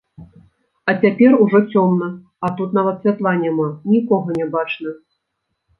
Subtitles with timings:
[0.89, 2.09] А цяпер ужо цёмна,
[2.49, 5.01] а тут нават святла няма, нікога не бачна.